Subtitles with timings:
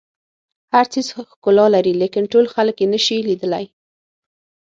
[0.73, 3.65] هر څیز ښکلا لري لیکن ټول خلک یې نه شي لیدلی.